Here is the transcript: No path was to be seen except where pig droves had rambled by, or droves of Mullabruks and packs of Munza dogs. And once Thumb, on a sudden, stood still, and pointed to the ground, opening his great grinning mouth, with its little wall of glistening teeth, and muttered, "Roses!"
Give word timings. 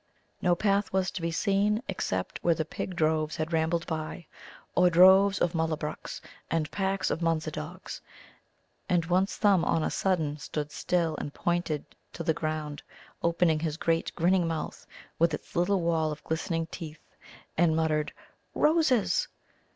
No 0.41 0.55
path 0.55 0.91
was 0.91 1.11
to 1.11 1.21
be 1.21 1.29
seen 1.29 1.83
except 1.87 2.43
where 2.43 2.55
pig 2.55 2.95
droves 2.95 3.35
had 3.35 3.53
rambled 3.53 3.85
by, 3.85 4.25
or 4.73 4.89
droves 4.89 5.37
of 5.37 5.53
Mullabruks 5.53 6.21
and 6.49 6.71
packs 6.71 7.11
of 7.11 7.21
Munza 7.21 7.51
dogs. 7.51 8.01
And 8.89 9.05
once 9.05 9.37
Thumb, 9.37 9.63
on 9.63 9.83
a 9.83 9.91
sudden, 9.91 10.37
stood 10.39 10.71
still, 10.71 11.15
and 11.17 11.35
pointed 11.35 11.85
to 12.13 12.23
the 12.23 12.33
ground, 12.33 12.81
opening 13.21 13.59
his 13.59 13.77
great 13.77 14.11
grinning 14.15 14.47
mouth, 14.47 14.87
with 15.19 15.35
its 15.35 15.55
little 15.55 15.81
wall 15.81 16.11
of 16.11 16.23
glistening 16.23 16.65
teeth, 16.71 17.07
and 17.55 17.75
muttered, 17.75 18.11
"Roses!" 18.55 19.27